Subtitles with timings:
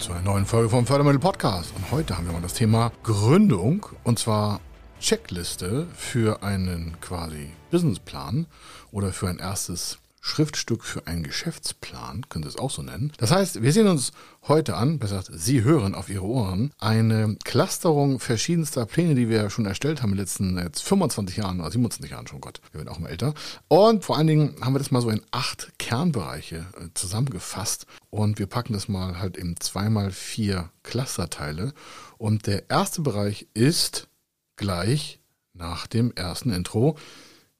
[0.00, 1.74] zu einer neuen Folge vom Fördermittel Podcast.
[1.76, 4.60] Und heute haben wir mal das Thema Gründung und zwar
[4.98, 8.46] Checkliste für einen quasi Businessplan
[8.92, 13.12] oder für ein erstes Schriftstück für einen Geschäftsplan, können Sie es auch so nennen.
[13.16, 14.12] Das heißt, wir sehen uns
[14.46, 19.48] heute an, besser gesagt, Sie hören auf Ihre Ohren, eine Clusterung verschiedenster Pläne, die wir
[19.48, 22.80] schon erstellt haben in den letzten jetzt 25 Jahren oder 27 Jahren schon, Gott, wir
[22.80, 23.32] werden auch mal älter.
[23.68, 28.38] Und vor allen Dingen haben wir das mal so in acht Kernbereiche äh, zusammengefasst und
[28.38, 31.72] wir packen das mal halt in zweimal vier Clusterteile.
[32.18, 34.08] Und der erste Bereich ist
[34.56, 35.20] gleich
[35.54, 36.96] nach dem ersten Intro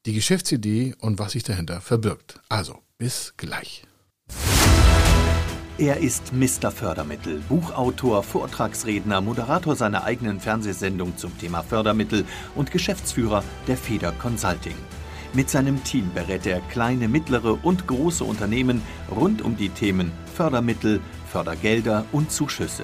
[0.05, 2.39] die Geschäftsidee und was sich dahinter verbirgt.
[2.49, 3.83] Also, bis gleich.
[5.77, 6.69] Er ist Mr.
[6.71, 14.75] Fördermittel, Buchautor, Vortragsredner, Moderator seiner eigenen Fernsehsendung zum Thema Fördermittel und Geschäftsführer der Feder Consulting.
[15.33, 20.99] Mit seinem Team berät er kleine, mittlere und große Unternehmen rund um die Themen Fördermittel,
[21.31, 22.83] Fördergelder und Zuschüsse.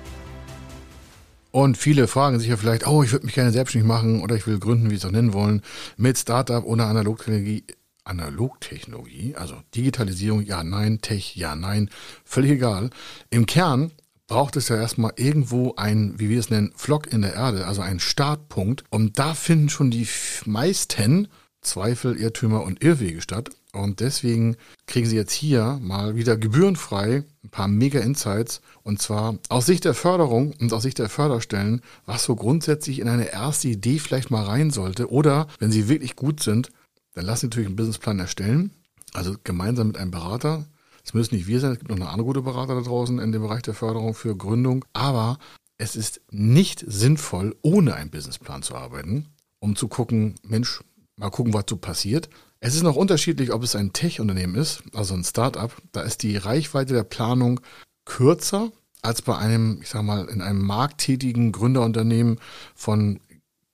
[1.51, 4.47] Und viele fragen sich ja vielleicht, oh, ich würde mich gerne selbstständig machen oder ich
[4.47, 5.61] will gründen, wie sie es auch nennen wollen,
[5.97, 7.65] mit Startup oder Analogtechnologie.
[8.03, 11.89] Analogtechnologie, also Digitalisierung, ja, nein, Tech, ja, nein,
[12.25, 12.89] völlig egal.
[13.29, 13.91] Im Kern
[14.25, 17.81] braucht es ja erstmal irgendwo ein, wie wir es nennen, Flock in der Erde, also
[17.81, 18.85] einen Startpunkt.
[18.89, 20.07] Und da finden schon die
[20.45, 21.27] meisten
[21.61, 23.49] Zweifel, Irrtümer und Irrwege statt.
[23.73, 28.61] Und deswegen kriegen Sie jetzt hier mal wieder gebührenfrei ein paar mega Insights.
[28.83, 33.07] Und zwar aus Sicht der Förderung und aus Sicht der Förderstellen, was so grundsätzlich in
[33.07, 35.09] eine erste Idee vielleicht mal rein sollte.
[35.09, 36.69] Oder wenn Sie wirklich gut sind,
[37.13, 38.71] dann lassen Sie natürlich einen Businessplan erstellen.
[39.13, 40.65] Also gemeinsam mit einem Berater.
[41.03, 43.31] Es müssen nicht wir sein, es gibt noch eine andere gute Berater da draußen in
[43.31, 44.85] dem Bereich der Förderung für Gründung.
[44.93, 45.39] Aber
[45.77, 50.81] es ist nicht sinnvoll, ohne einen Businessplan zu arbeiten, um zu gucken, Mensch,
[51.21, 52.29] Mal gucken, was so passiert.
[52.63, 55.75] Es ist noch unterschiedlich, ob es ein Tech-Unternehmen ist, also ein Start-up.
[55.93, 57.59] Da ist die Reichweite der Planung
[58.05, 62.39] kürzer als bei einem, ich sag mal, in einem markttätigen Gründerunternehmen
[62.75, 63.19] von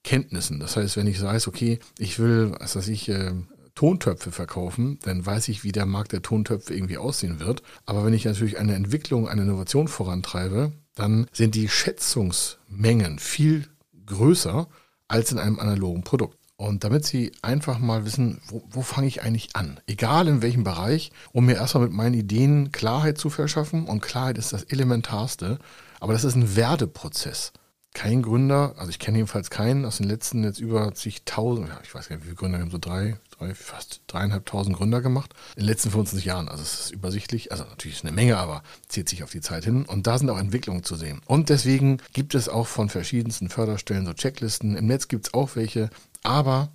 [0.06, 0.62] Kenntnissen.
[0.62, 3.34] Das heißt, wenn ich weiß, okay, ich will, was weiß ich, äh,
[3.76, 7.64] Tontöpfe verkaufen, dann weiß ich, wie der Markt der Tontöpfe irgendwie aussehen wird.
[7.86, 13.68] Aber wenn ich natürlich eine Entwicklung, eine Innovation vorantreibe, dann sind die Schätzungsmengen viel
[14.06, 14.70] größer
[15.10, 16.38] als in einem analogen Produkt.
[16.58, 19.80] Und damit Sie einfach mal wissen, wo, wo fange ich eigentlich an?
[19.86, 23.86] Egal in welchem Bereich, um mir erstmal mit meinen Ideen Klarheit zu verschaffen.
[23.86, 25.60] Und Klarheit ist das Elementarste.
[26.00, 27.54] Aber das ist ein Werdeprozess.
[27.94, 31.96] Kein Gründer, also ich kenne jedenfalls keinen aus den letzten jetzt über zigtausend, ja, ich
[31.96, 35.64] weiß gar nicht, wie viele Gründer, haben so drei, drei, fast dreieinhalbtausend Gründer gemacht in
[35.64, 36.48] den letzten 25 Jahren.
[36.48, 39.66] Also es ist übersichtlich, also natürlich ist eine Menge, aber zieht sich auf die Zeit
[39.66, 39.84] hin.
[39.86, 41.22] Und da sind auch Entwicklungen zu sehen.
[41.26, 44.76] Und deswegen gibt es auch von verschiedensten Förderstellen so Checklisten.
[44.76, 45.90] Im Netz gibt es auch welche.
[46.24, 46.72] Aber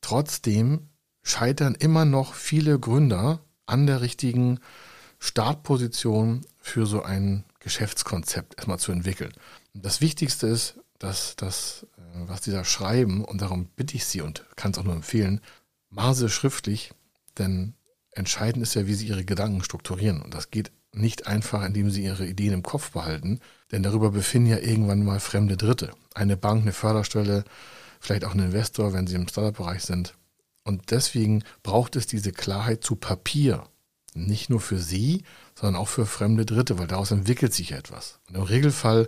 [0.00, 0.88] trotzdem
[1.22, 4.60] scheitern immer noch viele Gründer an der richtigen
[5.18, 9.32] Startposition für so ein Geschäftskonzept erstmal zu entwickeln.
[9.72, 14.20] Das Wichtigste ist, dass das, äh, was die da schreiben, und darum bitte ich Sie
[14.20, 15.40] und kann es auch nur empfehlen,
[15.96, 16.92] es schriftlich,
[17.38, 17.74] denn
[18.12, 20.22] entscheidend ist ja, wie Sie Ihre Gedanken strukturieren.
[20.22, 24.50] Und das geht nicht einfach, indem Sie Ihre Ideen im Kopf behalten, denn darüber befinden
[24.50, 25.92] ja irgendwann mal fremde Dritte.
[26.14, 27.44] Eine Bank, eine Förderstelle,
[28.02, 30.14] vielleicht auch ein Investor, wenn Sie im Startup-Bereich sind.
[30.64, 33.64] Und deswegen braucht es diese Klarheit zu Papier.
[34.14, 35.22] Nicht nur für Sie,
[35.54, 38.18] sondern auch für fremde Dritte, weil daraus entwickelt sich etwas.
[38.28, 39.06] Und im Regelfall,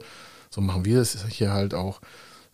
[0.49, 2.01] so machen wir es hier halt auch,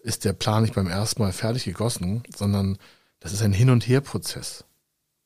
[0.03, 2.79] ist der Plan nicht beim ersten Mal fertig gegossen, sondern
[3.21, 4.65] das ist ein Hin- und Her-Prozess.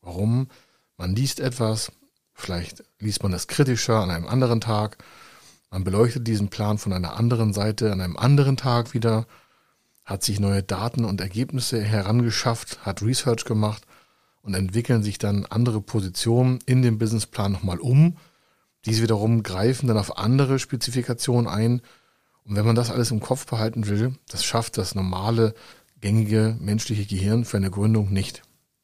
[0.02, 0.48] Warum?
[0.96, 1.92] Man liest etwas,
[2.34, 4.98] vielleicht liest man das kritischer an einem anderen Tag,
[5.70, 9.26] man beleuchtet diesen Plan von einer anderen Seite an einem anderen Tag wieder
[10.04, 13.84] hat sich neue Daten und Ergebnisse herangeschafft, hat Research gemacht
[14.42, 18.16] und entwickeln sich dann andere Positionen in dem Businessplan nochmal um.
[18.84, 21.80] Diese wiederum greifen dann auf andere Spezifikationen ein.
[22.44, 25.54] Und wenn man das alles im Kopf behalten will, das schafft das normale,
[26.00, 28.42] gängige menschliche Gehirn für eine Gründung nicht.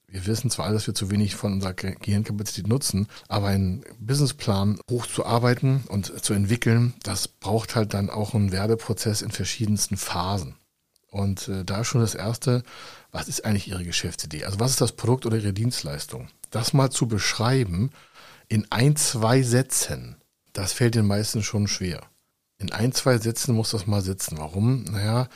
[0.08, 5.84] Wir wissen zwar dass wir zu wenig von unserer Gehirnkapazität nutzen, aber einen Businessplan hochzuarbeiten
[5.88, 10.56] und zu entwickeln, das braucht halt dann auch einen Werdeprozess in verschiedensten Phasen.
[11.10, 12.62] Und äh, da schon das Erste,
[13.10, 14.44] was ist eigentlich Ihre Geschäftsidee?
[14.44, 16.28] Also was ist das Produkt oder Ihre Dienstleistung?
[16.50, 17.90] Das mal zu beschreiben
[18.48, 20.16] in ein, zwei Sätzen,
[20.52, 22.02] das fällt den meisten schon schwer.
[22.58, 24.38] In ein, zwei Sätzen muss das mal sitzen.
[24.38, 24.84] Warum?
[24.84, 25.28] Naja,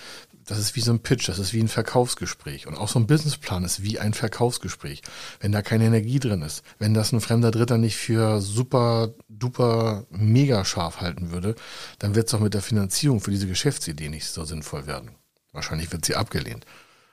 [0.45, 2.67] das ist wie so ein Pitch, das ist wie ein Verkaufsgespräch.
[2.67, 5.03] Und auch so ein Businessplan ist wie ein Verkaufsgespräch.
[5.41, 10.07] Wenn da keine Energie drin ist, wenn das ein fremder Dritter nicht für super, duper,
[10.11, 11.55] mega scharf halten würde,
[11.99, 15.11] dann wird es auch mit der Finanzierung für diese Geschäftsidee nicht so sinnvoll werden.
[15.55, 16.67] Wahrscheinlich wird sie abgelehnt.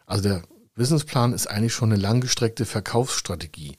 [0.06, 0.42] Also der
[0.76, 3.78] Businessplan ist eigentlich schon eine langgestreckte Verkaufsstrategie.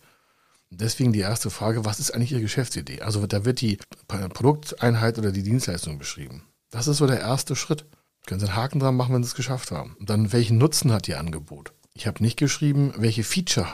[0.71, 3.03] Deswegen die erste Frage, was ist eigentlich Ihre Geschäftsidee?
[3.03, 3.79] Also da wird die
[4.09, 6.45] Produkteinheit oder die Dienstleistung beschrieben.
[6.71, 7.85] Das ist so der erste Schritt.
[8.27, 9.97] Können Sie einen Haken dran machen, wenn Sie es geschafft haben.
[9.99, 11.73] Und dann, welchen Nutzen hat Ihr Angebot?
[11.93, 13.69] Ich habe nicht geschrieben, welche Feature,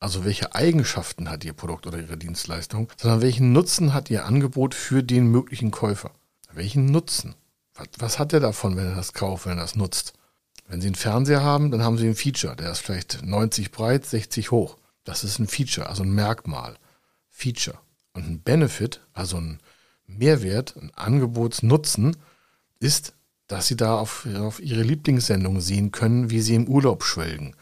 [0.00, 4.74] also welche Eigenschaften hat Ihr Produkt oder Ihre Dienstleistung, sondern welchen Nutzen hat Ihr Angebot
[4.74, 6.10] für den möglichen Käufer?
[6.52, 7.36] Welchen Nutzen?
[7.74, 10.12] Was, was hat er davon, wenn er das kauft, wenn er das nutzt?
[10.66, 14.06] Wenn Sie einen Fernseher haben, dann haben Sie ein Feature, der ist vielleicht 90 breit,
[14.06, 14.76] 60 hoch.
[15.04, 16.76] Das ist ein Feature, also ein Merkmal.
[17.30, 17.78] Feature.
[18.12, 19.60] Und ein Benefit, also ein
[20.06, 22.16] Mehrwert, ein Angebotsnutzen,
[22.78, 23.14] ist
[23.46, 27.54] dass sie da auf, auf ihre Lieblingssendung sehen können, wie sie im Urlaub schwelgen.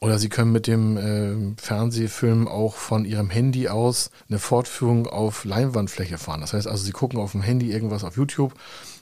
[0.00, 5.44] Oder sie können mit dem äh, Fernsehfilm auch von ihrem Handy aus eine Fortführung auf
[5.44, 6.40] Leinwandfläche fahren.
[6.40, 8.54] Das heißt also, sie gucken auf dem Handy irgendwas auf YouTube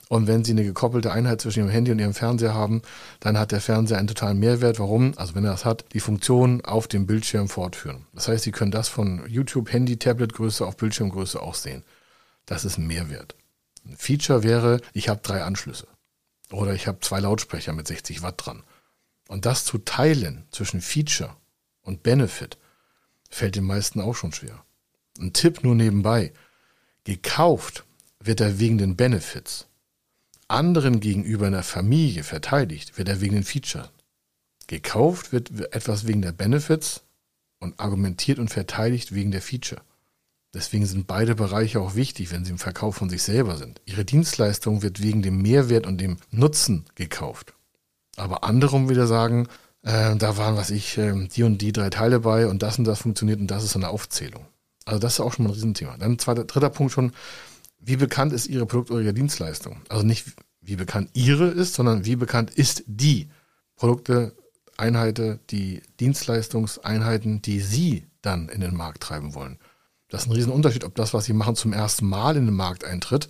[0.09, 2.81] und wenn sie eine gekoppelte Einheit zwischen ihrem Handy und ihrem Fernseher haben,
[3.19, 4.79] dann hat der Fernseher einen totalen Mehrwert.
[4.79, 5.13] Warum?
[5.17, 8.07] Also wenn er das hat, die Funktion auf dem Bildschirm fortführen.
[8.13, 11.83] Das heißt, sie können das von YouTube, Handy, Tabletgröße auf Bildschirmgröße auch sehen.
[12.47, 13.35] Das ist ein Mehrwert.
[13.85, 15.87] Ein Feature wäre, ich habe drei Anschlüsse.
[16.51, 18.63] Oder ich habe zwei Lautsprecher mit 60 Watt dran.
[19.27, 21.35] Und das zu teilen zwischen Feature
[21.83, 22.57] und Benefit
[23.29, 24.65] fällt den meisten auch schon schwer.
[25.19, 26.33] Ein Tipp nur nebenbei.
[27.03, 27.85] Gekauft
[28.19, 29.68] wird er wegen den Benefits.
[30.49, 33.89] Anderen gegenüber in der Familie verteidigt wird er wegen den Features.
[34.67, 37.03] Gekauft wird etwas wegen der Benefits
[37.59, 39.81] und argumentiert und verteidigt wegen der Feature.
[40.53, 43.81] Deswegen sind beide Bereiche auch wichtig, wenn sie im Verkauf von sich selber sind.
[43.85, 47.53] Ihre Dienstleistung wird wegen dem Mehrwert und dem Nutzen gekauft.
[48.17, 49.47] Aber andere wieder sagen,
[49.83, 52.85] äh, da waren, was ich, äh, die und die drei Teile bei und das und
[52.85, 54.45] das funktioniert und das ist eine Aufzählung.
[54.85, 55.97] Also das ist auch schon mal ein Riesenthema.
[55.97, 57.13] Dann zweiter, dritter Punkt schon,
[57.79, 59.81] wie bekannt ist Ihre Produkt- oder Ihre Dienstleistung?
[59.89, 60.27] Also nicht,
[60.61, 63.29] wie bekannt Ihre ist, sondern wie bekannt ist die
[63.75, 64.35] Produkte,
[64.77, 69.59] Einheiten, die Dienstleistungseinheiten, die Sie dann in den Markt treiben wollen.
[70.09, 72.83] Das ist ein Riesenunterschied, ob das, was sie machen, zum ersten Mal in den Markt
[72.83, 73.29] eintritt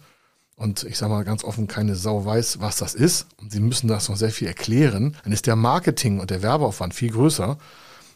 [0.59, 3.87] und ich sage mal ganz offen, keine Sau weiß, was das ist und sie müssen
[3.87, 7.57] das noch sehr viel erklären, dann ist der Marketing und der Werbeaufwand viel größer,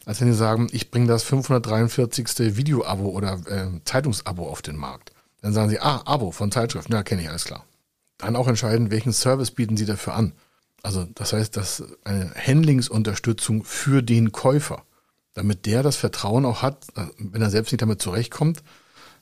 [0.04, 2.56] als wenn sie sagen, ich bringe das 543.
[2.56, 5.13] Video-Abo oder äh, Zeitungsabo auf den Markt.
[5.44, 7.64] Dann sagen sie, ah, Abo von Zeitschriften, ja, kenne ich, alles klar.
[8.18, 10.32] Dann auch entscheiden, welchen Service bieten sie dafür an.
[10.82, 14.84] Also das heißt, das ist eine Handlingsunterstützung für den Käufer
[15.34, 16.86] damit der das Vertrauen auch hat,
[17.18, 18.62] wenn er selbst nicht damit zurechtkommt,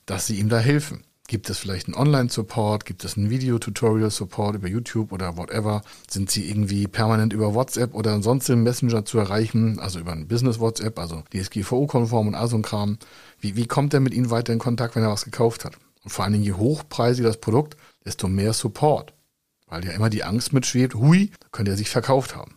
[0.05, 1.03] dass sie ihm da helfen.
[1.27, 2.85] Gibt es vielleicht einen Online-Support?
[2.85, 5.81] Gibt es einen Video-Tutorial-Support über YouTube oder whatever?
[6.07, 9.79] Sind sie irgendwie permanent über WhatsApp oder sonst im Messenger zu erreichen?
[9.79, 12.97] Also über ein Business-WhatsApp, also DSGVO-konform und all so ein Kram.
[13.39, 15.77] Wie, wie kommt er mit Ihnen weiter in Kontakt, wenn er was gekauft hat?
[16.03, 19.13] Und vor allen Dingen, je hochpreisiger das Produkt, desto mehr Support.
[19.67, 22.55] Weil ja immer die Angst mitschwebt, hui, könnte er sich verkauft haben.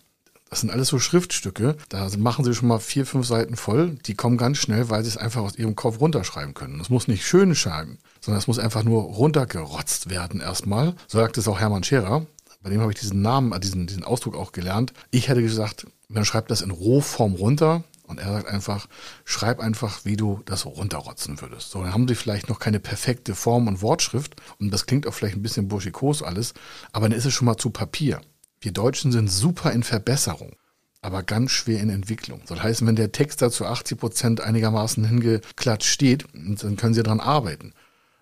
[0.50, 3.98] Das sind alles so Schriftstücke, da machen sie schon mal vier, fünf Seiten voll.
[4.06, 6.78] Die kommen ganz schnell, weil sie es einfach aus ihrem Kopf runterschreiben können.
[6.78, 10.94] Das muss nicht schön schreiben, sondern es muss einfach nur runtergerotzt werden erstmal.
[11.08, 12.26] So sagt es auch Hermann Scherer.
[12.62, 14.92] Bei dem habe ich diesen Namen, äh, diesen, diesen Ausdruck auch gelernt.
[15.10, 18.86] Ich hätte gesagt, man schreibt das in Rohform runter, und er sagt einfach,
[19.24, 21.70] schreib einfach, wie du das runterrotzen würdest.
[21.70, 24.36] So, dann haben sie vielleicht noch keine perfekte Form und Wortschrift.
[24.58, 26.54] Und das klingt auch vielleicht ein bisschen burschikos alles,
[26.92, 28.20] aber dann ist es schon mal zu Papier.
[28.60, 30.56] Wir Deutschen sind super in Verbesserung,
[31.02, 32.42] aber ganz schwer in Entwicklung.
[32.46, 37.02] Das heißt, wenn der Text da zu 80 Prozent einigermaßen hingeklatscht steht, dann können Sie
[37.02, 37.72] daran arbeiten.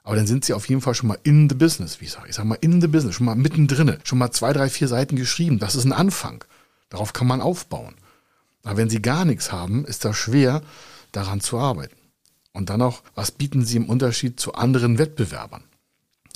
[0.02, 2.28] Aber dann sind Sie auf jeden Fall schon mal in the business, wie ich sage.
[2.28, 5.16] Ich sage mal in the business, schon mal mittendrin, schon mal zwei, drei, vier Seiten
[5.16, 5.58] geschrieben.
[5.58, 6.44] Das ist ein Anfang.
[6.90, 7.94] Darauf kann man aufbauen.
[8.64, 10.62] Aber wenn Sie gar nichts haben, ist das schwer,
[11.12, 11.97] daran zu arbeiten.
[12.52, 15.64] Und dann auch, was bieten Sie im Unterschied zu anderen Wettbewerbern?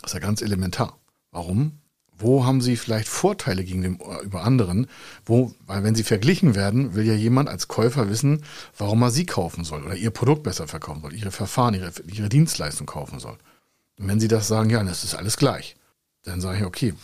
[0.03, 0.99] Das ist ja ganz elementar.
[1.33, 1.81] Warum?
[2.19, 4.89] Wo haben sie vielleicht Vorteile gegenüber anderen?
[5.25, 8.43] Wo, weil wenn sie verglichen werden, will ja jemand als Käufer wissen,
[8.77, 12.29] warum er sie kaufen soll oder ihr Produkt besser verkaufen soll, ihre Verfahren, ihre, ihre
[12.29, 13.39] Dienstleistung kaufen soll.
[13.99, 15.77] Und wenn sie das sagen, ja, das ist alles gleich,
[16.25, 16.95] dann sage ich, okay,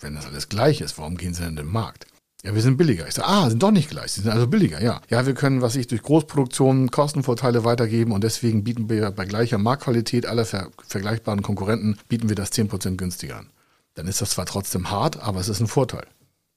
[0.00, 2.06] wenn das alles gleich ist, warum gehen sie denn in den Markt?
[2.44, 3.08] Ja, wir sind billiger.
[3.08, 4.12] Ich sage, ah, sind doch nicht gleich.
[4.12, 5.00] Sie sind also billiger, ja.
[5.08, 9.58] Ja, wir können, was ich, durch Großproduktion Kostenvorteile weitergeben und deswegen bieten wir bei gleicher
[9.58, 13.50] Marktqualität aller ver vergleichbaren Konkurrenten, bieten wir das 10% günstiger an
[13.94, 16.06] dann ist das zwar trotzdem hart, aber es ist ein Vorteil.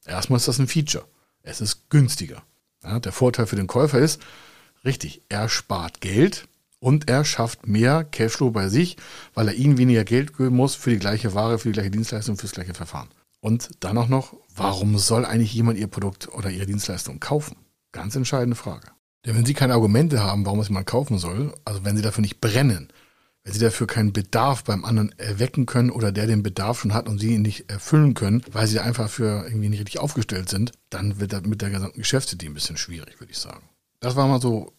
[0.05, 1.05] Erstmal ist das ein Feature.
[1.43, 2.43] Es ist günstiger.
[2.83, 4.21] Ja, der Vorteil für den Käufer ist,
[4.83, 6.47] richtig, er spart Geld
[6.79, 8.97] Und er schafft mehr Cashflow bei sich,
[9.33, 12.37] weil er ihnen weniger Geld geben muss für die gleiche Ware, für die gleiche Dienstleistung,
[12.37, 13.07] für das gleiche Verfahren.
[13.39, 17.57] Und dann auch noch, warum soll eigentlich jemand ihr Produkt oder ihre Dienstleistung kaufen?
[17.91, 18.87] Ganz entscheidende Frage.
[19.25, 22.21] Denn wenn Sie keine Argumente haben, warum es jemand kaufen soll, also wenn Sie dafür
[22.21, 22.89] nicht brennen,
[23.43, 27.07] wenn Sie dafür keinen Bedarf beim anderen erwecken können oder der den Bedarf schon hat
[27.07, 30.71] und Sie ihn nicht erfüllen können, weil Sie einfach für irgendwie nicht richtig aufgestellt sind,
[30.89, 33.63] dann wird das mit der gesamten Geschäftsidee ein bisschen schwierig, würde ich sagen.
[33.99, 34.73] Das war mal so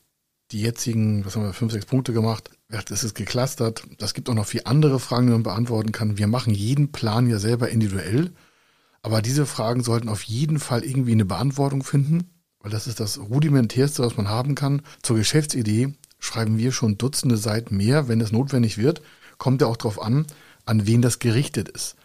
[0.51, 2.51] die jetzigen, was haben wir, fünf, sechs Punkte gemacht.
[2.69, 3.83] Das ist geklustert.
[3.99, 6.19] Das gibt auch noch vier andere Fragen, die man beantworten kann.
[6.19, 8.33] Wir machen jeden Plan ja selber individuell.
[9.03, 13.19] Aber diese Fragen sollten auf jeden Fall irgendwie eine Beantwortung finden, weil das ist das
[13.19, 14.83] rudimentärste, was man haben kann.
[15.03, 19.03] Zur Geschäftsidee schreiben wir schon Dutzende Seiten mehr, wenn es notwendig wird.
[19.39, 20.27] Kommt ja auch darauf an,
[20.65, 21.97] an wen das gerichtet ist.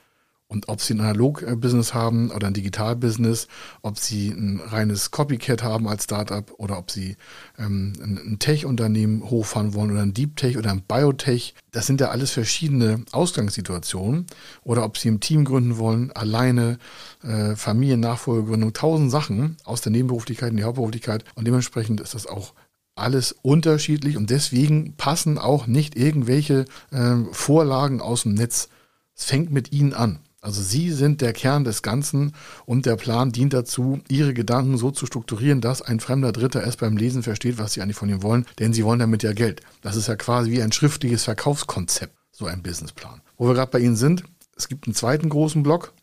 [0.54, 3.48] Und ob sie ein Analog-Business haben oder ein Digital-Business,
[3.82, 7.18] ob sie ein reines Copycat haben als Startup oder ob sie
[7.58, 12.10] ähm, ein Tech-Unternehmen hochfahren wollen oder ein Deep Tech oder ein Biotech, das sind ja
[12.10, 14.28] alles verschiedene Ausgangssituationen.
[14.64, 16.78] Oder ob sie ein Team gründen wollen, alleine,
[17.24, 21.26] äh, Familiennachfolgegründung, tausend Sachen aus der Nebenberuflichkeit in die Hauptberuflichkeit.
[21.36, 22.54] Und dementsprechend ist das auch
[22.96, 28.70] alles unterschiedlich und deswegen passen auch nicht irgendwelche äh, Vorlagen aus dem Netz.
[29.16, 30.20] Es fängt mit ihnen an.
[30.44, 32.34] Also Sie sind der Kern des Ganzen
[32.66, 36.82] und der Plan dient dazu, Ihre Gedanken so zu strukturieren, dass ein fremder Dritter erst
[36.82, 39.62] beim Lesen versteht, was Sie eigentlich von ihm wollen, denn Sie wollen damit ja Geld.
[39.82, 43.22] Das ist ja quasi wie ein schriftliches Verkaufskonzept, so ein Businessplan.
[43.38, 44.26] Wo wir gerade bei Ihnen sind,
[44.58, 45.94] es gibt einen zweiten großen Block,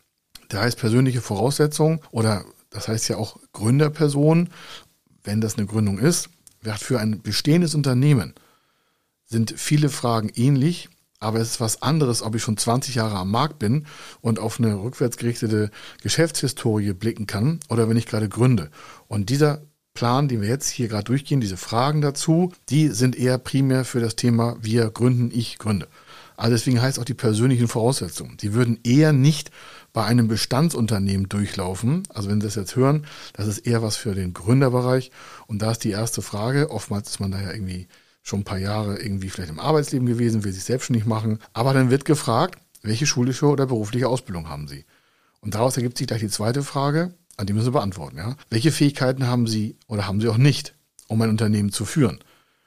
[0.51, 4.49] der heißt persönliche Voraussetzungen oder das heißt ja auch Gründerperson,
[5.23, 6.29] wenn das eine Gründung ist.
[6.79, 8.33] Für ein bestehendes Unternehmen
[9.23, 10.89] sind viele Fragen ähnlich
[11.21, 13.85] aber es ist was anderes, ob ich schon 20 Jahre am Markt bin
[14.19, 18.69] und auf eine rückwärtsgerichtete Geschäftshistorie blicken kann oder wenn ich gerade gründe.
[19.07, 19.61] Und dieser
[19.93, 23.99] Plan, den wir jetzt hier gerade durchgehen, diese Fragen dazu, die sind eher primär für
[23.99, 25.87] das Thema wir gründen, ich gründe.
[26.37, 28.37] Also deswegen heißt auch die persönlichen Voraussetzungen.
[28.37, 29.51] Die würden eher nicht
[29.93, 32.03] bei einem Bestandsunternehmen durchlaufen.
[32.09, 35.11] Also wenn Sie das jetzt hören, das ist eher was für den Gründerbereich.
[35.45, 36.71] Und da ist die erste Frage.
[36.71, 37.87] Oftmals ist man da ja irgendwie
[38.23, 41.39] schon ein paar Jahre irgendwie vielleicht im Arbeitsleben gewesen, will sich selbstständig machen.
[41.53, 44.85] Aber dann wird gefragt, welche schulische oder berufliche Ausbildung haben Sie?
[45.39, 48.17] Und daraus ergibt sich gleich die zweite Frage, an die müssen Sie beantworten.
[48.17, 48.35] Ja?
[48.49, 50.75] Welche Fähigkeiten haben Sie oder haben Sie auch nicht,
[51.07, 52.19] um ein Unternehmen zu führen?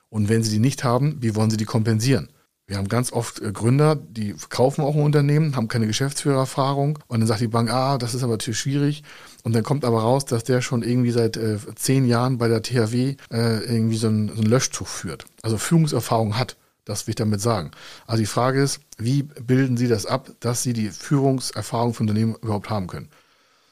[0.09, 2.29] Und wenn Sie die nicht haben, wie wollen Sie die kompensieren?
[2.67, 7.21] Wir haben ganz oft äh, Gründer, die kaufen auch ein Unternehmen, haben keine Geschäftsführererfahrung und
[7.21, 9.03] dann sagt die Bank, ah, das ist aber natürlich schwierig.
[9.43, 12.63] Und dann kommt aber raus, dass der schon irgendwie seit äh, zehn Jahren bei der
[12.63, 15.27] THW äh, irgendwie so einen, so einen Löschzug führt.
[15.43, 16.57] Also Führungserfahrung hat.
[16.87, 17.71] Das will ich damit sagen.
[18.07, 22.35] Also die Frage ist, wie bilden Sie das ab, dass Sie die Führungserfahrung von Unternehmen
[22.43, 23.09] überhaupt haben können?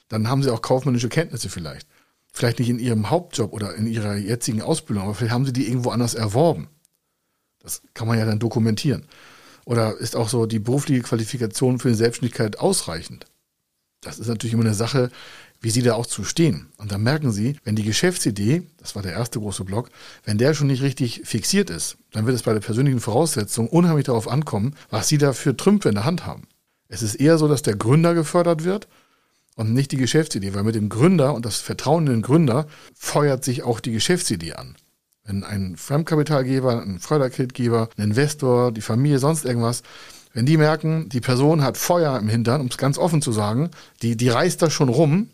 [0.08, 1.86] Dann haben Sie auch kaufmännische Kenntnisse vielleicht.
[2.32, 5.68] Vielleicht nicht in Ihrem Hauptjob oder in Ihrer jetzigen Ausbildung, aber vielleicht haben Sie die
[5.68, 6.68] irgendwo anders erworben.
[7.62, 9.06] Das kann man ja dann dokumentieren.
[9.64, 13.26] Oder ist auch so die berufliche Qualifikation für die Selbstständigkeit ausreichend?
[14.00, 15.10] Das ist natürlich immer eine Sache,
[15.60, 16.66] wie Sie da auch zu stehen.
[16.76, 19.90] Und dann merken Sie, wenn die Geschäftsidee, das war der erste große Block,
[20.24, 24.06] wenn der schon nicht richtig fixiert ist, dann wird es bei der persönlichen Voraussetzung unheimlich
[24.06, 26.48] darauf ankommen, was Sie da für Trümpfe in der Hand haben.
[26.88, 28.88] Es ist eher so, dass der Gründer gefördert wird
[29.54, 33.44] und nicht die Geschäftsidee, weil mit dem Gründer und das Vertrauen in den Gründer feuert
[33.44, 34.74] sich auch die Geschäftsidee an.
[35.24, 39.82] Wenn ein Fremdkapitalgeber, ein Förderkreditgeber, ein Investor, die Familie, sonst irgendwas,
[40.34, 43.70] wenn die merken, die Person hat Feuer im Hintern, um es ganz offen zu sagen,
[44.02, 45.30] die, die reißt da schon rum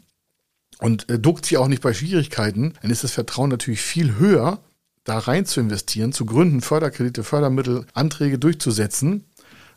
[0.80, 4.58] und äh, duckt sich auch nicht bei Schwierigkeiten, dann ist das Vertrauen natürlich viel höher,
[5.04, 9.24] da rein zu investieren, zu gründen, Förderkredite, Fördermittel, Anträge durchzusetzen,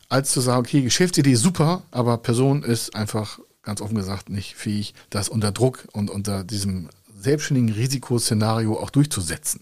[0.08, 4.94] als zu sagen, okay, Geschäftsidee super, aber Person ist einfach ganz offen gesagt nicht fähig,
[5.08, 9.60] das unter Druck und unter diesem selbstständigen Risikoszenario auch durchzusetzen.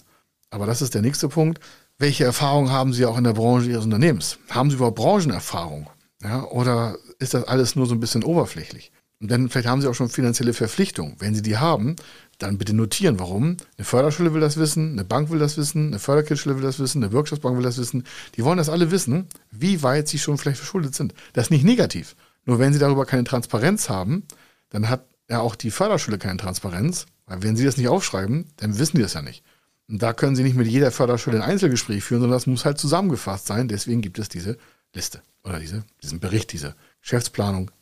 [0.51, 1.61] Aber das ist der nächste Punkt.
[1.99, 4.39] Welche Erfahrung haben Sie auch in der Branche Ihres Unternehmens?
[4.49, 5.89] Haben Sie überhaupt Branchenerfahrung?
[6.23, 8.93] Ja, oder ist das alles nur so ein bisschen oberflächlich?
[9.21, 11.17] Und dann vielleicht haben Sie auch schon finanzielle Verpflichtungen.
[11.19, 11.97] Wenn Sie die haben,
[12.39, 13.59] dann bitte notieren, warum.
[13.77, 17.03] Eine Förderschule will das wissen, eine Bank will das wissen, eine Förderkreditschule will das wissen,
[17.03, 18.05] eine Wirtschaftsbank will das wissen.
[18.37, 21.15] Die wollen das alle wissen, wie weit sie schon vielleicht verschuldet sind.
[21.35, 22.17] Das ist nicht negativ.
[22.47, 24.25] Nur wenn Sie darüber keine Transparenz haben,
[24.71, 27.07] dann hat ja auch die Förderschule keine Transparenz.
[27.27, 29.45] Weil wenn Sie das nicht aufschreiben, dann wissen die das ja nicht.
[29.91, 32.79] Und da können Sie nicht mit jeder Förderschule ein Einzelgespräch führen, sondern das muss halt
[32.79, 33.67] zusammengefasst sein.
[33.67, 34.57] Deswegen gibt es diese
[34.95, 37.73] Liste oder diese, diesen Bericht, diese Geschäftsplanung,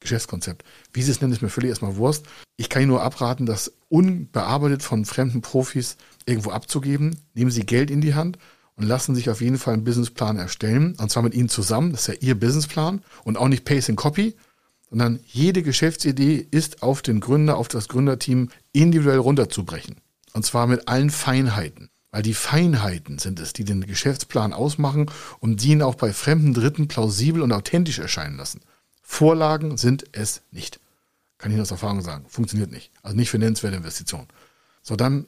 [0.00, 0.64] Geschäftskonzept.
[0.92, 2.26] Wie Sie es nennen, ist mir völlig erstmal Wurst.
[2.58, 7.16] Ich kann Ihnen nur abraten, das unbearbeitet von fremden Profis irgendwo abzugeben.
[7.32, 8.38] Nehmen Sie Geld in die Hand
[8.76, 10.96] und lassen sich auf jeden Fall einen Businessplan erstellen.
[10.98, 11.92] Und zwar mit Ihnen zusammen.
[11.92, 14.36] Das ist ja Ihr Businessplan und auch nicht Pace and Copy,
[14.90, 19.96] sondern jede Geschäftsidee ist auf den Gründer, auf das Gründerteam individuell runterzubrechen.
[20.38, 21.90] Und zwar mit allen Feinheiten.
[22.12, 26.54] Weil die Feinheiten sind es, die den Geschäftsplan ausmachen und die ihn auch bei fremden
[26.54, 28.60] Dritten plausibel und authentisch erscheinen lassen.
[29.02, 30.78] Vorlagen sind es nicht.
[31.38, 32.24] Kann ich aus Erfahrung sagen.
[32.28, 32.92] Funktioniert nicht.
[33.02, 34.28] Also nicht für nennenswerte Investitionen.
[34.80, 35.26] So, dann,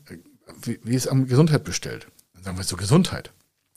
[0.63, 2.07] wie, wie ist am Gesundheit bestellt?
[2.35, 3.33] Dann sagen wir so Gesundheit.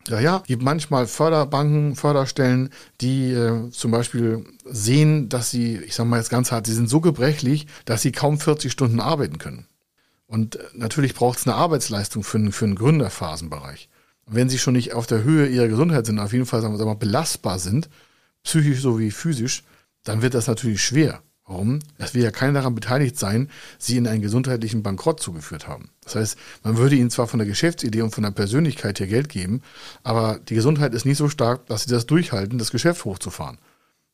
[0.08, 2.70] Ja, ja, gibt manchmal Förderbanken, Förderstellen,
[3.02, 6.92] die äh, zum Beispiel sehen, dass sie, ich sage mal jetzt ganz hart, sie sind
[6.92, 9.66] so gebrechlich, dass sie kaum 40 Stunden arbeiten können.
[10.28, 13.90] Und äh, natürlich braucht es eine Arbeitsleistung für, für einen Gründerphasenbereich.
[14.26, 16.86] wenn sie schon nicht auf der Höhe ihrer Gesundheit sind, auf jeden Fall sagen wir
[16.86, 17.90] mal, belastbar sind,
[18.44, 19.64] psychisch sowie physisch,
[20.04, 21.22] dann wird das natürlich schwer.
[21.46, 21.80] Warum?
[21.98, 25.90] Es will ja keiner daran beteiligt sein, sie in einen gesundheitlichen Bankrott zugeführt haben.
[26.04, 29.28] Das heißt, man würde ihnen zwar von der Geschäftsidee und von der Persönlichkeit her Geld
[29.28, 29.62] geben,
[30.04, 33.58] aber die Gesundheit ist nicht so stark, dass sie das durchhalten, das Geschäft hochzufahren.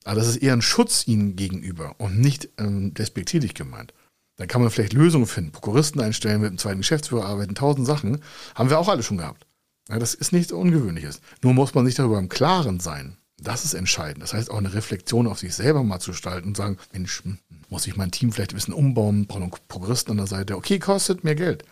[0.05, 3.93] Aber das ist eher ein Schutz ihnen gegenüber und nicht ähm, despektierlich gemeint.
[4.39, 8.21] Da kann man vielleicht Lösungen finden, Prokuristen einstellen, mit dem zweiten Geschäftsführer arbeiten, tausend Sachen.
[8.55, 9.45] Haben wir auch alle schon gehabt.
[9.89, 11.19] Ja, das ist nichts Ungewöhnliches.
[11.41, 14.23] Nur muss man sich darüber im Klaren sein, das ist entscheidend.
[14.23, 17.37] Das heißt, auch eine Reflexion auf sich selber mal zu gestalten und sagen, Mensch, hm,
[17.67, 20.55] muss ich mein Team vielleicht ein bisschen umbauen, brauche einen Progristen an der Seite.
[20.55, 21.65] Okay, kostet mehr Geld.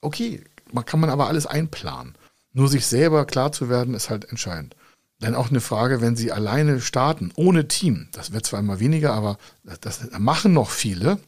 [0.00, 2.14] Okay, man kann man aber alles einplanen.
[2.54, 4.76] Nur sich selber klar zu werden, ist halt entscheidend.
[5.20, 9.12] Dann auch eine Frage, wenn Sie alleine starten, ohne Team, das wird zwar immer weniger,
[9.12, 9.36] aber
[9.82, 11.18] das machen noch viele.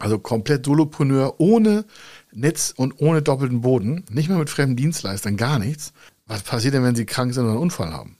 [0.00, 1.84] Also komplett Solopreneur, ohne
[2.32, 5.92] Netz und ohne doppelten Boden, nicht mehr mit fremden Dienstleistern, gar nichts.
[6.26, 8.16] Was passiert denn, wenn Sie krank sind oder einen Unfall haben?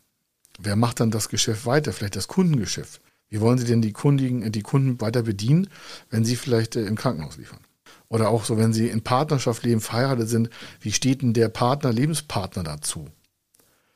[0.59, 1.93] Wer macht dann das Geschäft weiter?
[1.93, 3.01] Vielleicht das Kundengeschäft.
[3.29, 5.69] Wie wollen Sie denn die, Kundigen, die Kunden weiter bedienen,
[6.11, 7.61] wenn Sie vielleicht äh, im Krankenhaus liefern?
[8.09, 10.51] Oder auch so, wenn Sie in Partnerschaft leben, verheiratet sind,
[10.81, 13.09] wie steht denn der Partner, Lebenspartner dazu?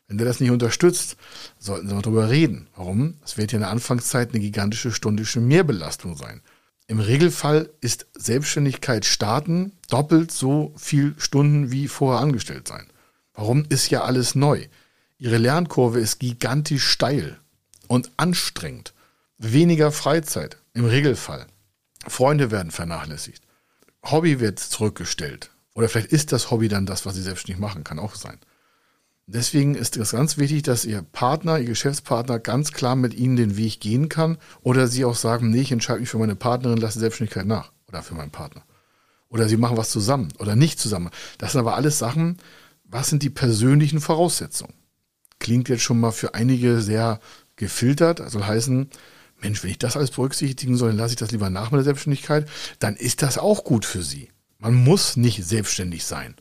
[0.09, 1.17] Wenn der das nicht unterstützt,
[1.59, 2.69] sollten Sie mal drüber reden.
[2.77, 3.17] Warum?
[3.25, 6.41] Es wird ja in der Anfangszeit eine gigantische stundische Mehrbelastung sein.
[6.89, 12.87] Im Regelfall ist Selbstständigkeit starten doppelt so viel Stunden wie vorher angestellt sein.
[13.35, 13.65] Warum?
[13.69, 14.67] Ist ja alles neu.
[15.19, 17.39] Ihre Lernkurve ist gigantisch steil
[17.89, 18.95] und anstrengend.
[19.39, 21.47] Weniger Freizeit im Regelfall.
[22.07, 23.43] Freunde werden vernachlässigt.
[24.05, 25.51] Hobby wird zurückgestellt.
[25.75, 28.39] Oder vielleicht ist das Hobby dann das, was sie selbstständig machen, kann auch sein.
[29.27, 33.57] Deswegen ist es ganz wichtig, dass Ihr Partner, Ihr Geschäftspartner ganz klar mit Ihnen den
[33.57, 37.01] Weg gehen kann oder Sie auch sagen, nee, ich entscheide mich für meine Partnerin, lasse
[37.01, 38.63] Selbstständigkeit nach oder für meinen Partner.
[39.29, 41.11] Oder Sie machen was zusammen oder nicht zusammen.
[41.39, 42.37] Das sind aber alles Sachen,
[42.85, 44.75] was sind die persönlichen Voraussetzungen?
[45.39, 47.21] klingt jetzt schon mal für einige sehr
[47.57, 48.21] gefiltert.
[48.21, 48.91] Also heißen,
[49.41, 52.49] Mensch, wenn ich das alles berücksichtigen soll, dann lasse ich das lieber nach meiner Selbstständigkeit.
[52.79, 54.31] Dann ist das auch gut für Sie.
[54.59, 56.35] Man muss nicht selbstständig sein.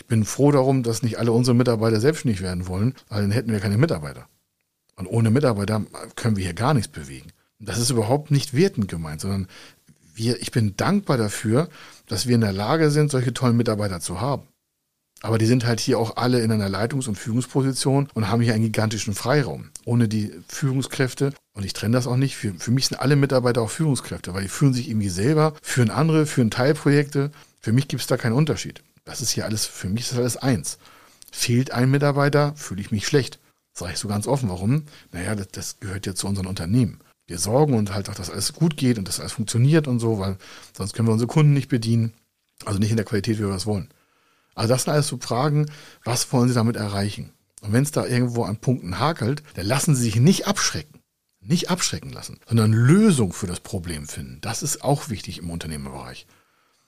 [0.00, 3.52] Ich bin froh darum, dass nicht alle unsere Mitarbeiter selbstständig werden wollen, weil dann hätten
[3.52, 4.26] wir keine Mitarbeiter.
[4.96, 5.84] Und ohne Mitarbeiter
[6.16, 7.30] können wir hier gar nichts bewegen.
[7.58, 9.46] Das ist überhaupt nicht wertend gemeint, sondern
[10.14, 11.68] wir, ich bin dankbar dafür,
[12.06, 14.44] dass wir in der Lage sind, solche tollen Mitarbeiter zu haben.
[15.20, 18.54] Aber die sind halt hier auch alle in einer Leitungs- und Führungsposition und haben hier
[18.54, 19.68] einen gigantischen Freiraum.
[19.84, 23.60] Ohne die Führungskräfte, und ich trenne das auch nicht, für, für mich sind alle Mitarbeiter
[23.60, 27.30] auch Führungskräfte, weil die führen sich irgendwie selber, führen andere, führen Teilprojekte.
[27.60, 28.82] Für mich gibt es da keinen Unterschied.
[29.04, 30.78] Das ist hier alles, für mich ist das alles eins.
[31.32, 33.38] Fehlt ein Mitarbeiter, fühle ich mich schlecht.
[33.72, 34.48] Sage ich so ganz offen.
[34.48, 34.84] Warum?
[35.12, 37.00] Naja, das, das gehört ja zu unseren Unternehmen.
[37.26, 40.18] Wir sorgen und halt auch, dass alles gut geht und dass alles funktioniert und so,
[40.18, 40.36] weil
[40.76, 42.12] sonst können wir unsere Kunden nicht bedienen.
[42.64, 43.88] Also nicht in der Qualität, wie wir das wollen.
[44.54, 45.70] Also das sind alles so Fragen,
[46.04, 47.32] was wollen Sie damit erreichen?
[47.62, 51.00] Und wenn es da irgendwo an Punkten hakelt, dann lassen Sie sich nicht abschrecken.
[51.40, 54.40] Nicht abschrecken lassen, sondern Lösung für das Problem finden.
[54.42, 56.26] Das ist auch wichtig im Unternehmerbereich.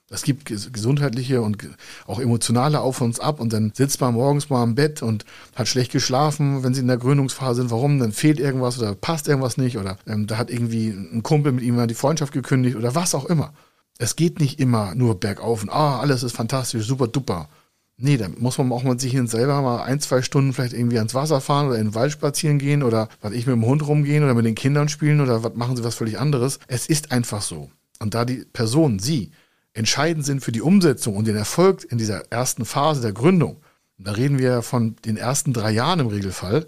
[0.09, 1.57] Es gibt gesundheitliche und
[2.05, 5.67] auch emotionale Auf und Ab und dann sitzt man morgens mal im Bett und hat
[5.67, 7.71] schlecht geschlafen, wenn sie in der Gründungsphase sind.
[7.71, 7.99] Warum?
[7.99, 11.63] Dann fehlt irgendwas oder passt irgendwas nicht oder ähm, da hat irgendwie ein Kumpel mit
[11.63, 13.53] ihm die Freundschaft gekündigt oder was auch immer.
[13.97, 17.49] Es geht nicht immer nur bergauf und ah, alles ist fantastisch, super duper.
[17.97, 21.13] Nee, da muss man auch mal sich selber mal ein, zwei Stunden vielleicht irgendwie ans
[21.13, 24.23] Wasser fahren oder in den Wald spazieren gehen oder was ich mit dem Hund rumgehen
[24.23, 26.59] oder mit den Kindern spielen oder was machen sie was völlig anderes.
[26.67, 27.69] Es ist einfach so.
[27.99, 29.31] Und da die Person, Sie,
[29.73, 33.57] entscheidend sind für die Umsetzung und den Erfolg in dieser ersten Phase der Gründung,
[33.97, 36.67] da reden wir von den ersten drei Jahren im Regelfall,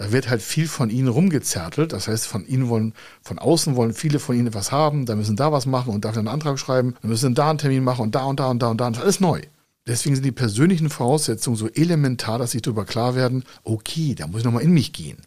[0.00, 1.92] da wird halt viel von ihnen rumgezertelt.
[1.92, 5.36] Das heißt, von ihnen wollen, von außen wollen viele von ihnen etwas haben, da müssen
[5.36, 8.14] da was machen und dafür einen Antrag schreiben, dann müssen da einen Termin machen und
[8.14, 8.86] da und da und da und da.
[8.86, 9.42] Und das ist alles neu.
[9.86, 14.38] Deswegen sind die persönlichen Voraussetzungen so elementar, dass sich darüber klar werden, okay, da muss
[14.38, 15.18] ich nochmal in mich gehen.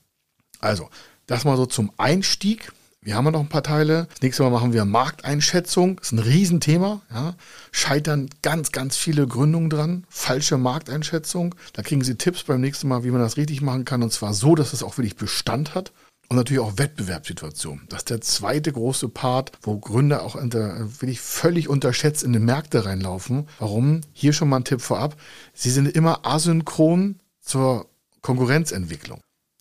[0.60, 0.90] Also,
[1.28, 2.72] das mal so zum Einstieg.
[3.04, 4.08] Wir haben ja noch ein paar Teile.
[4.12, 5.98] Das nächste Mal machen wir Markteinschätzung.
[5.98, 7.02] Das ist ein Riesenthema.
[7.13, 7.36] Ja.
[7.72, 10.06] Scheitern ganz, ganz viele Gründungen dran.
[10.08, 11.54] Falsche Markteinschätzung.
[11.74, 14.04] Da kriegen Sie Tipps beim nächsten Mal, wie man das richtig machen kann.
[14.04, 15.92] Und zwar so, dass es auch wirklich Bestand hat.
[16.30, 17.82] Und natürlich auch Wettbewerbssituation.
[17.89, 22.86] Das ist der zweite große Part, wo Gründer auch wirklich völlig unterschätzt in die Märkte
[22.86, 23.50] reinlaufen.
[23.60, 24.00] Warum?
[24.13, 25.18] Hier schon mal ein Tipp vorab.
[25.54, 27.89] Sie sind immer asynchron zur
[28.22, 29.20] Konkurrenzentwicklung.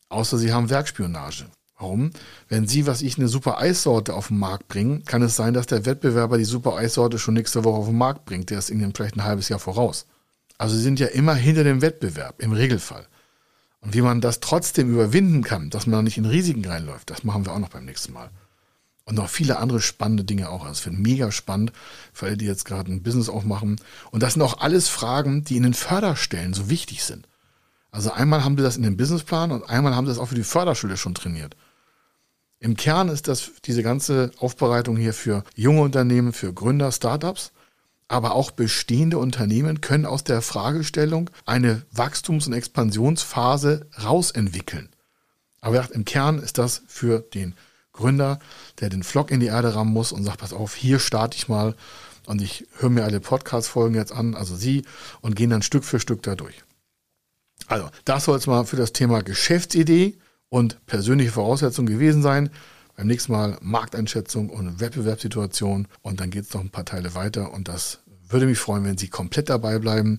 [0.09, 1.47] Außer sie haben Werkspionage.
[1.83, 2.11] Warum?
[2.49, 5.67] Wenn Sie, was ich, eine super Eissorte auf den Markt bringen, kann es sein, dass
[5.67, 8.51] der Wettbewerber die super Eissorte schon nächste Woche auf den Markt bringt.
[8.51, 10.07] Der ist Ihnen vielleicht ein halbes Jahr voraus.
[10.59, 13.09] Also Sie sind ja immer hinter dem Wettbewerb, im Regelfall.
[13.81, 17.45] Und wie man das trotzdem überwinden kann, dass man nicht in Risiken reinläuft, das machen
[17.45, 18.31] wir auch noch beim nächsten Mal.
[19.05, 20.61] Und noch viele andere spannende Dinge auch.
[20.65, 21.73] Also es wird mega spannend
[22.13, 23.81] für alle, die jetzt gerade ein Business aufmachen.
[24.13, 27.27] Und das sind auch alles Fragen, die in den Förderstellen so wichtig sind.
[27.91, 30.37] Also einmal haben sie das in dem Businessplan und einmal haben sie das auch für
[30.37, 31.57] die Förderschule schon trainiert.
[32.63, 37.53] Im Kern ist das diese ganze Aufbereitung hier für junge Unternehmen, für Gründer, Startups
[38.13, 44.91] aber auch bestehende Unternehmen können aus der Fragestellung eine Wachstums- und Expansionsphase rausentwickeln.
[45.63, 47.55] Aber im Kern ist das für den
[47.95, 48.39] Gründer,
[48.81, 51.49] der den Flock in die Erde rammen muss und sagt, pass auf, hier starte ich
[51.49, 51.75] mal
[52.27, 54.85] und ich höre mir alle Podcast-Folgen jetzt an, also Sie,
[55.23, 56.63] und gehen dann Stück für Stück da durch.
[57.67, 60.19] Also, das soll es mal für das Thema Geschäftsidee
[60.53, 62.51] und persönliche Voraussetzungen gewesen sein.
[62.95, 67.55] Beim nächsten Mal Markteinschätzung und Wettbewerbssituation und dann geht es noch ein paar Teile weiter
[67.55, 70.19] und das würde mich freuen, wenn Sie komplett dabei bleiben.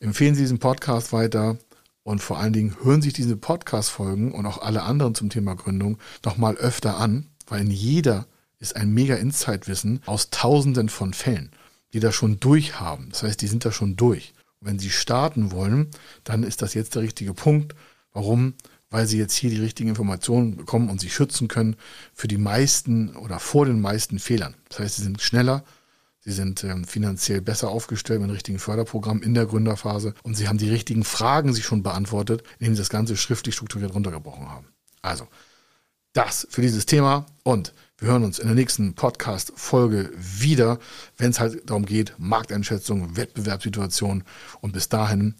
[0.00, 1.56] Empfehlen Sie diesen Podcast weiter
[2.02, 5.54] und vor allen Dingen hören Sie sich diese Podcast-Folgen und auch alle anderen zum Thema
[5.54, 8.26] Gründung nochmal öfter an, weil in jeder
[8.58, 11.52] ist ein mega Insight-Wissen aus Tausenden von Fällen,
[11.92, 13.10] die da schon durch haben.
[13.10, 14.34] Das heißt, die sind da schon durch.
[14.58, 15.90] Und wenn Sie starten wollen,
[16.24, 17.76] dann ist das jetzt der richtige Punkt.
[18.12, 18.54] Warum?
[18.90, 21.76] Weil sie jetzt hier die richtigen Informationen bekommen und sie schützen können
[22.12, 24.54] für die meisten oder vor den meisten Fehlern.
[24.68, 25.64] Das heißt, sie sind schneller,
[26.20, 30.58] sie sind ähm, finanziell besser aufgestellt mit richtigen Förderprogramm in der Gründerphase und sie haben
[30.58, 34.66] die richtigen Fragen sich schon beantwortet, indem sie das Ganze schriftlich strukturiert runtergebrochen haben.
[35.02, 35.28] Also,
[36.12, 40.78] das für dieses Thema und wir hören uns in der nächsten Podcast-Folge wieder,
[41.18, 44.24] wenn es halt darum geht, Markteinschätzung, Wettbewerbssituation
[44.62, 45.34] und bis dahin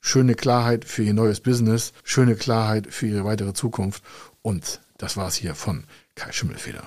[0.00, 4.02] schöne Klarheit für Ihr neues Business, schöne Klarheit für Ihre weitere Zukunft.
[4.42, 5.84] Und das war's hier von
[6.14, 6.82] Kai Schimmelfeder.